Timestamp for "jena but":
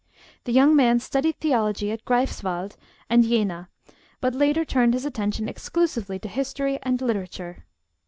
3.23-4.33